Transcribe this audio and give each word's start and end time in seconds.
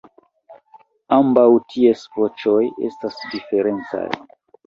Ambaŭ 1.17 1.43
ties 1.73 2.01
voĉoj 2.15 2.63
estas 2.89 3.21
diferencaj. 3.35 4.09